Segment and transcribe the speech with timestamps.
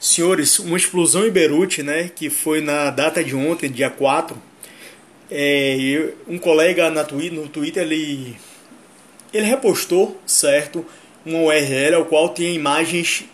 [0.00, 4.40] Senhores, uma explosão em Beirute, né, que foi na data de ontem, dia 4.
[5.30, 8.36] É, um colega na no Twitter, ele,
[9.34, 10.86] ele repostou, certo,
[11.26, 13.24] uma URL ao qual tinha imagens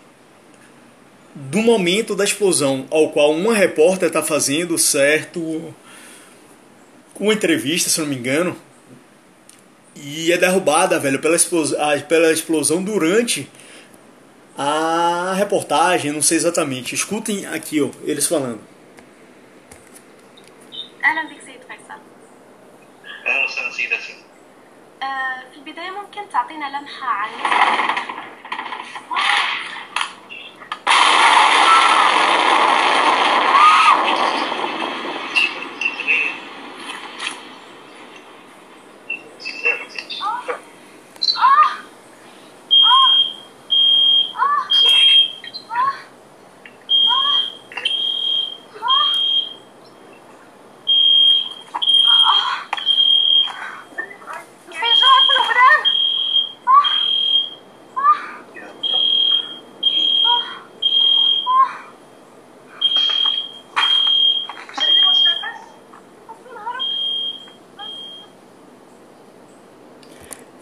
[1.34, 5.74] do momento da explosão, ao qual uma repórter está fazendo, certo,
[7.20, 8.56] uma entrevista, se não me engano,
[9.94, 11.78] e é derrubada, velho, pela explosão,
[12.08, 13.48] pela explosão durante
[14.57, 16.93] a reportagem, não sei exatamente.
[16.95, 18.59] Escutem aqui, ó, eles falando.
[21.05, 21.99] أهلا بك سيد فيصل
[23.27, 24.15] اهلا وسهلا سيدتي
[25.03, 27.29] آه، في البداية ممكن تعطينا لمحة عن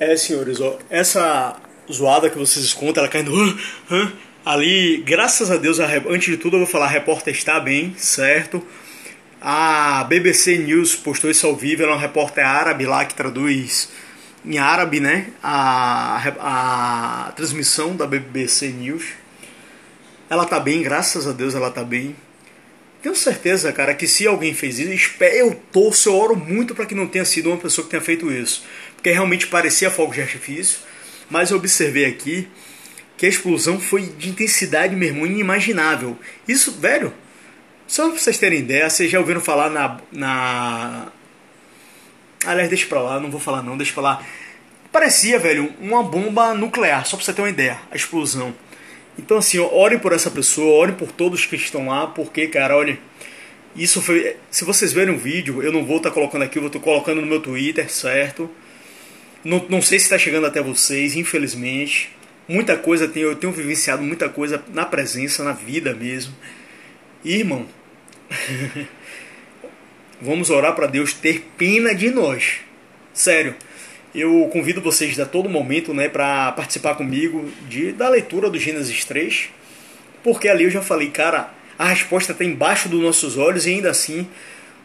[0.05, 1.55] É, senhores, ó, essa
[1.91, 3.56] zoada que vocês escutam, ela caindo "Hã?
[3.89, 4.12] Hã?",
[4.44, 7.94] ali, graças a Deus, a antes de tudo eu vou falar, a repórter está bem,
[7.97, 8.67] certo?
[9.41, 13.91] A BBC News postou isso ao vivo, ela é uma repórter árabe lá que traduz
[14.44, 15.28] em árabe, né?
[15.41, 16.33] A,
[17.28, 19.05] a transmissão da BBC News.
[20.28, 22.16] Ela tá bem, graças a Deus ela tá bem.
[23.03, 26.95] Tenho certeza, cara, que se alguém fez isso, eu torço, eu oro muito para que
[26.95, 28.64] não tenha sido uma pessoa que tenha feito isso.
[28.94, 30.78] Porque realmente parecia fogo de artifício.
[31.28, 32.48] Mas eu observei aqui
[33.17, 36.17] que a explosão foi de intensidade, meu irmão, inimaginável.
[36.47, 37.12] Isso, velho,
[37.89, 40.00] só pra vocês terem ideia, vocês já ouviram falar na.
[40.12, 41.09] na...
[42.44, 44.26] Aliás, deixa pra lá, não vou falar não, deixa pra lá.
[44.91, 48.55] Parecia, velho, uma bomba nuclear, só pra você ter uma ideia, a explosão.
[49.19, 52.99] Então, assim, orem por essa pessoa, orem por todos que estão lá, porque, cara, olha,
[53.77, 54.37] isso foi.
[54.50, 57.21] Se vocês verem o vídeo, eu não vou estar colocando aqui, eu vou estar colocando
[57.21, 58.50] no meu Twitter, certo?
[59.45, 62.11] Não, não sei se está chegando até vocês, infelizmente.
[62.49, 66.34] Muita coisa, tenho, eu tenho vivenciado muita coisa na presença, na vida mesmo.
[67.25, 67.67] Irmão,
[70.21, 72.61] vamos orar para Deus ter pena de nós.
[73.12, 73.55] Sério.
[74.15, 79.05] Eu convido vocês a todo momento, né, para participar comigo de da leitura do Gênesis
[79.06, 79.49] 3,
[80.23, 83.91] porque ali eu já falei, cara, a resposta está embaixo dos nossos olhos e ainda
[83.91, 84.28] assim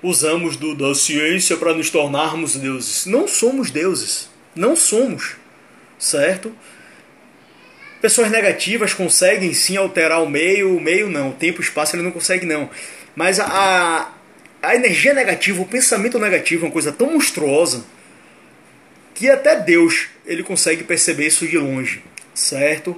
[0.01, 3.05] usamos do, da ciência para nos tornarmos deuses.
[3.05, 5.35] Não somos deuses, não somos,
[5.99, 6.55] certo?
[8.01, 12.03] Pessoas negativas conseguem sim alterar o meio, o meio não, o tempo o espaço ele
[12.03, 12.69] não consegue não.
[13.13, 14.09] Mas a,
[14.61, 17.83] a energia negativa, o pensamento negativo é uma coisa tão monstruosa
[19.17, 22.03] que até Deus ele consegue perceber isso de longe,
[22.35, 22.95] certo?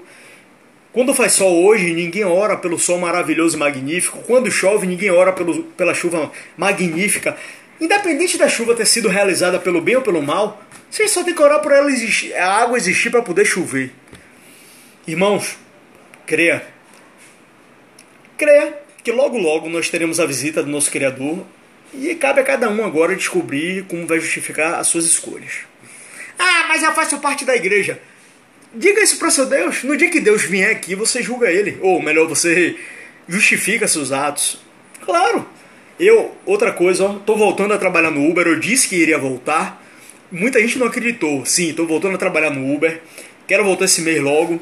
[0.91, 4.19] Quando faz sol hoje, ninguém ora pelo sol maravilhoso e magnífico.
[4.23, 7.37] Quando chove, ninguém ora pelo, pela chuva magnífica.
[7.79, 11.41] Independente da chuva ter sido realizada pelo bem ou pelo mal, você só tem que
[11.41, 13.93] orar por ela existir, a água existir para poder chover.
[15.07, 15.57] Irmãos,
[16.25, 16.65] creia.
[18.37, 21.45] Creia que logo logo nós teremos a visita do nosso Criador
[21.93, 25.68] e cabe a cada um agora descobrir como vai justificar as suas escolhas.
[26.39, 27.99] Ah, mas eu faço parte da igreja.
[28.73, 29.83] Diga isso para seu Deus.
[29.83, 31.77] No dia que Deus vier aqui, você julga ele.
[31.81, 32.77] Ou melhor, você
[33.27, 34.61] justifica seus atos.
[35.03, 35.45] Claro.
[35.99, 38.47] Eu, outra coisa, ó, tô voltando a trabalhar no Uber.
[38.47, 39.83] Eu disse que iria voltar.
[40.31, 41.45] Muita gente não acreditou.
[41.45, 43.01] Sim, tô voltando a trabalhar no Uber.
[43.45, 44.61] Quero voltar esse mês logo.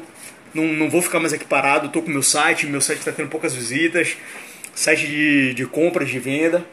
[0.52, 1.90] Não, não vou ficar mais aqui parado.
[1.90, 2.66] Tô com meu site.
[2.66, 4.16] Meu site está tendo poucas visitas.
[4.74, 6.66] Site de, de compras, de venda.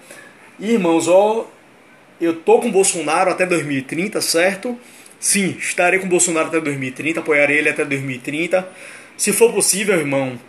[0.60, 1.48] E, irmãos, ó,
[2.20, 4.78] eu tô com Bolsonaro até 2030, certo?
[5.20, 8.68] Sim, estarei com Bolsonaro até 2030, apoiarei ele até 2030.
[9.18, 10.40] Se for possível, irmão,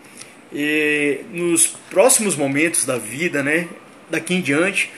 [0.53, 3.69] e nos próximos momentos da vida, né,
[4.11, 4.91] daqui em diante,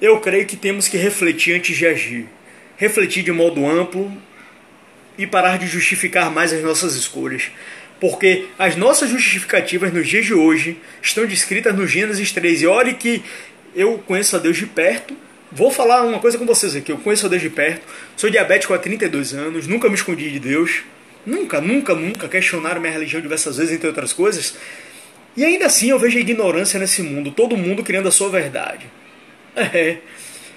[0.00, 2.26] eu creio que temos que refletir antes de agir.
[2.76, 4.12] Refletir de modo amplo
[5.16, 7.50] e parar de justificar mais as nossas escolhas.
[8.00, 12.62] Porque as nossas justificativas nos dias de hoje estão descritas no Gênesis 3.
[12.62, 13.22] E olhe que
[13.74, 15.16] eu conheço a Deus de perto.
[15.50, 16.92] Vou falar uma coisa com vocês aqui.
[16.92, 17.82] Eu conheço a Deus de perto.
[18.16, 19.66] Sou diabético há 32 anos.
[19.66, 20.82] Nunca me escondi de Deus.
[21.24, 24.56] Nunca, nunca, nunca questionaram minha religião diversas vezes, entre outras coisas.
[25.36, 27.30] E ainda assim eu vejo a ignorância nesse mundo.
[27.30, 28.86] Todo mundo criando a sua verdade.
[29.56, 29.96] É.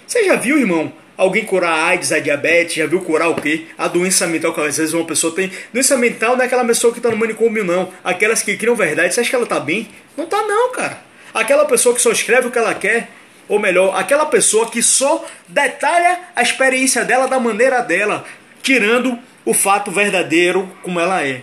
[0.06, 3.66] Você já viu, irmão, alguém curar a AIDS, a diabetes, já viu curar o quê?
[3.78, 5.50] A doença mental que às vezes uma pessoa tem.
[5.74, 7.92] Doença mental não é aquela pessoa que está no manicômio, não.
[8.04, 9.14] Aquelas que criam verdade.
[9.14, 9.88] Você acha que ela está bem?
[10.16, 11.02] Não está não, cara.
[11.34, 13.10] Aquela pessoa que só escreve o que ela quer,
[13.52, 18.24] ou melhor, aquela pessoa que só detalha a experiência dela da maneira dela,
[18.64, 21.42] tirando o fato verdadeiro como ela é,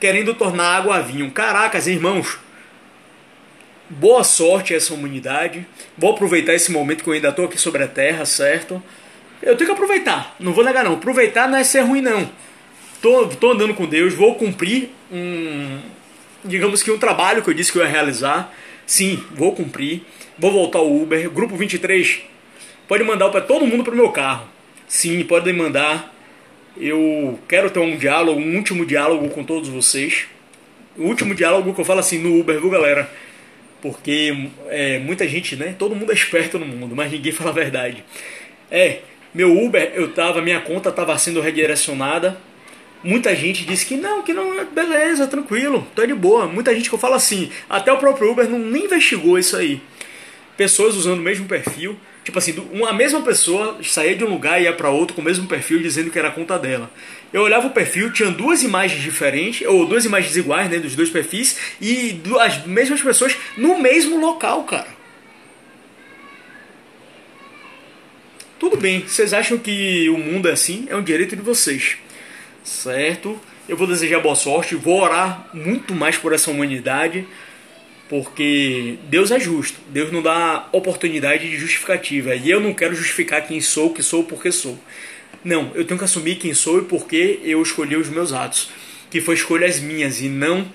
[0.00, 1.30] querendo tornar água a vinho.
[1.30, 2.38] Caracas, irmãos,
[3.90, 5.66] boa sorte a essa humanidade.
[5.98, 8.82] Vou aproveitar esse momento que eu ainda estou aqui sobre a Terra, certo?
[9.42, 10.94] Eu tenho que aproveitar, não vou negar não.
[10.94, 12.26] Aproveitar não é ser ruim não.
[13.02, 15.78] Tô, tô andando com Deus, vou cumprir um,
[16.42, 18.50] digamos que um trabalho que eu disse que eu ia realizar.
[18.90, 20.02] Sim, vou cumprir.
[20.36, 21.30] Vou voltar ao Uber.
[21.30, 22.22] Grupo 23,
[22.88, 24.48] pode mandar para todo mundo para o meu carro.
[24.88, 26.12] Sim, podem mandar.
[26.76, 30.26] Eu quero ter um diálogo, um último diálogo com todos vocês.
[30.98, 33.08] O último diálogo que eu falo assim no Uber, viu galera?
[33.80, 35.72] Porque é, muita gente, né?
[35.78, 38.04] Todo mundo é esperto no mundo, mas ninguém fala a verdade.
[38.68, 39.02] É,
[39.32, 42.36] meu Uber, eu tava, minha conta estava sendo redirecionada.
[43.02, 46.46] Muita gente disse que não, que não, beleza, tranquilo, tô de boa.
[46.46, 49.80] Muita gente que eu falo assim, até o próprio Uber não nem investigou isso aí.
[50.56, 54.64] Pessoas usando o mesmo perfil, tipo assim, uma mesma pessoa saía de um lugar e
[54.64, 56.90] ia para outro com o mesmo perfil dizendo que era a conta dela.
[57.32, 61.08] Eu olhava o perfil, tinha duas imagens diferentes, ou duas imagens iguais, né, dos dois
[61.08, 65.00] perfis, e as mesmas pessoas no mesmo local, cara.
[68.58, 70.86] Tudo bem, vocês acham que o mundo é assim?
[70.90, 71.96] É um direito de vocês,
[72.70, 73.38] certo?
[73.68, 77.26] Eu vou desejar boa sorte, vou orar muito mais por essa humanidade,
[78.08, 83.46] porque Deus é justo, Deus não dá oportunidade de justificativa, e eu não quero justificar
[83.46, 84.78] quem sou, que sou, porque sou.
[85.44, 88.70] Não, eu tenho que assumir quem sou e porque eu escolhi os meus atos,
[89.10, 90.66] que foi escolhas minhas e não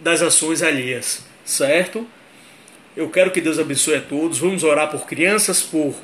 [0.00, 2.06] das ações alheias, certo?
[2.96, 4.38] Eu quero que Deus abençoe a todos.
[4.38, 5.94] Vamos orar por crianças, por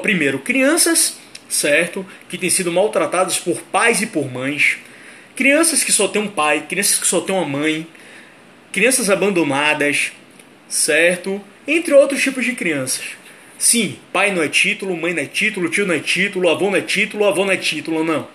[0.00, 1.18] primeiro crianças,
[1.48, 4.78] certo, que têm sido maltratadas por pais e por mães,
[5.36, 7.86] crianças que só têm um pai, crianças que só têm uma mãe,
[8.72, 10.12] crianças abandonadas,
[10.68, 13.04] certo, entre outros tipos de crianças.
[13.58, 16.76] Sim, pai não é título, mãe não é título, tio não é título, avô não
[16.76, 18.28] é título, avô não é título, não.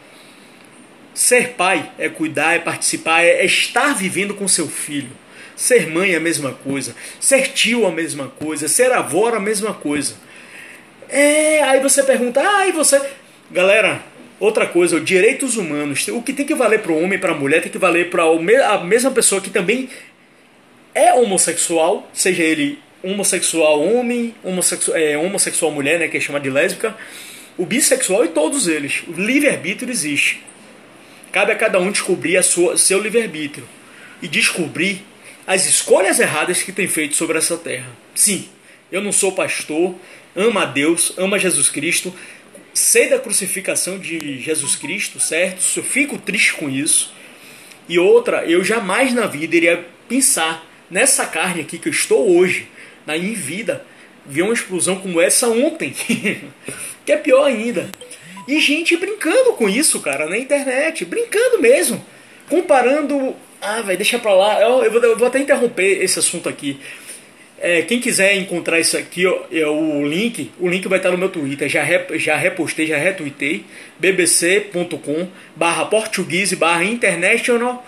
[1.13, 5.11] Ser pai é cuidar, é participar, é estar vivendo com seu filho.
[5.56, 6.95] Ser mãe é a mesma coisa.
[7.19, 8.69] Ser tio é a mesma coisa.
[8.69, 10.15] Ser avó é a mesma coisa.
[11.09, 13.01] É, aí você pergunta, ah, você.
[13.51, 14.03] Galera,
[14.39, 16.07] outra coisa, direitos humanos.
[16.09, 18.09] O que tem que valer para o homem e para a mulher tem que valer
[18.09, 19.89] para a mesma pessoa que também
[20.94, 26.50] é homossexual, seja ele homossexual homem, homossexual, é, homossexual mulher, né, que é chamada de
[26.50, 26.95] lésbica,
[27.57, 29.03] o bissexual e todos eles.
[29.07, 30.44] O livre-arbítrio existe.
[31.31, 33.67] Cabe a cada um descobrir a sua, seu livre-arbítrio
[34.21, 35.01] e descobrir
[35.47, 37.89] as escolhas erradas que tem feito sobre essa terra.
[38.13, 38.47] Sim,
[38.91, 39.95] eu não sou pastor,
[40.39, 42.13] amo a Deus, amo a Jesus Cristo,
[42.74, 45.62] sei da crucificação de Jesus Cristo, certo?
[45.75, 47.13] Eu fico triste com isso.
[47.88, 52.68] E outra, eu jamais na vida iria pensar nessa carne aqui que eu estou hoje,
[53.06, 53.86] na em vida,
[54.25, 55.91] ver uma explosão como essa ontem,
[57.06, 57.89] que é pior ainda.
[58.47, 62.03] E gente brincando com isso, cara, na internet, brincando mesmo,
[62.47, 64.62] comparando ah, vai, deixa pra lá.
[64.62, 66.80] Eu, eu, vou, eu, vou, até interromper esse assunto aqui.
[67.61, 71.17] É, quem quiser encontrar isso aqui, ó, é o link, o link vai estar no
[71.17, 71.67] meu Twitter.
[71.67, 73.65] Já, rep, já repostei, já retuitei.
[74.00, 77.85] bbc.com barra português barra international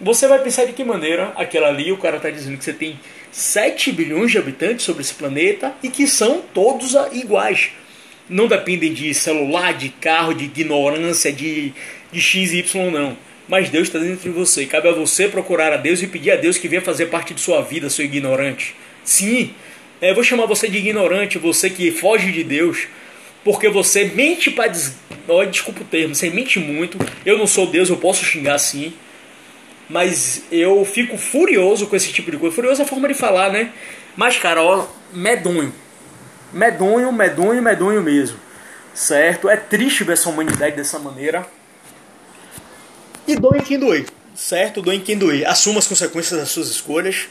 [0.00, 3.00] Você vai pensar de que maneira aquela ali, o cara está dizendo que você tem
[3.32, 7.70] 7 bilhões de habitantes sobre esse planeta e que são todos iguais.
[8.28, 11.72] não dependem de celular, de carro, de ignorância, de,
[12.12, 13.16] de X e Y, não.
[13.48, 14.66] Mas Deus está dentro de você.
[14.66, 17.40] Cabe a você procurar a Deus e pedir a Deus que venha fazer parte de
[17.40, 18.74] sua vida, seu ignorante.
[19.04, 19.54] Sim,
[20.00, 22.86] é, eu vou chamar você de ignorante, você que foge de Deus,
[23.44, 24.68] porque você mente para.
[24.68, 24.94] Des...
[25.28, 26.98] Oh, desculpa o termo, você mente muito.
[27.24, 28.92] Eu não sou Deus, eu posso xingar sim.
[29.88, 32.54] Mas eu fico furioso com esse tipo de coisa.
[32.54, 33.72] Furioso é a forma de falar, né?
[34.16, 35.72] Mas, cara, ó, medonho.
[36.52, 38.38] Medonho, medonho, medonho mesmo.
[38.94, 39.48] Certo?
[39.48, 41.46] É triste ver essa humanidade dessa maneira.
[43.26, 44.06] E doe quem doer.
[44.34, 44.82] Certo?
[44.82, 45.46] Doe quem doer.
[45.46, 47.28] Assuma as consequências das suas escolhas.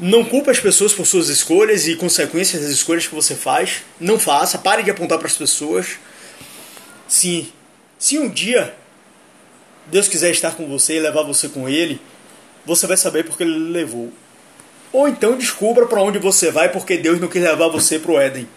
[0.00, 3.82] Não culpe as pessoas por suas escolhas e consequências das escolhas que você faz.
[4.00, 4.58] Não faça.
[4.58, 5.98] Pare de apontar para as pessoas.
[7.06, 7.52] Sim.
[7.98, 8.74] Se um dia
[9.90, 12.00] Deus quiser estar com você e levar você com Ele,
[12.64, 14.12] você vai saber porque Ele levou.
[14.92, 18.20] Ou então descubra para onde você vai porque Deus não quis levar você para o
[18.20, 18.48] Éden.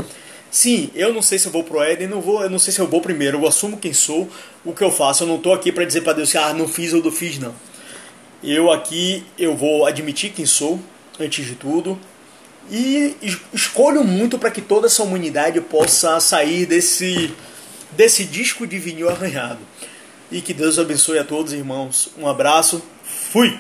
[0.50, 2.80] Sim, eu não sei se eu vou pro Éden, não vou, eu não sei se
[2.80, 4.30] eu vou primeiro, eu assumo quem sou,
[4.66, 5.24] o que eu faço.
[5.24, 7.40] Eu não estou aqui para dizer para Deus que ah, não fiz ou não fiz
[7.40, 7.56] não.
[8.44, 10.80] Eu aqui eu vou admitir quem sou
[11.20, 11.98] antes de tudo
[12.70, 13.16] e
[13.54, 17.34] escolho muito para que toda essa humanidade possa sair desse
[17.92, 19.60] desse disco de vinil arranhado.
[20.32, 22.10] E que Deus abençoe a todos, irmãos.
[22.18, 22.82] Um abraço.
[23.04, 23.60] Fui!